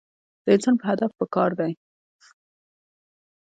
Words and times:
د 0.43 0.45
انسان 0.55 0.75
پۀ 0.79 0.83
هدف 0.91 1.11
پکار 1.19 1.49
دے- 1.59 1.69